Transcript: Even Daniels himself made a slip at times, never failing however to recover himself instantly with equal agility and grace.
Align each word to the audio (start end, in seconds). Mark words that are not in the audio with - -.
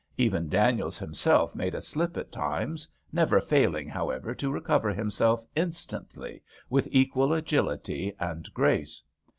Even 0.17 0.49
Daniels 0.49 0.97
himself 0.97 1.55
made 1.55 1.75
a 1.75 1.81
slip 1.83 2.17
at 2.17 2.31
times, 2.31 2.87
never 3.11 3.39
failing 3.39 3.87
however 3.87 4.33
to 4.33 4.51
recover 4.51 4.91
himself 4.91 5.45
instantly 5.55 6.41
with 6.71 6.87
equal 6.89 7.33
agility 7.33 8.11
and 8.19 8.51
grace. 8.51 9.03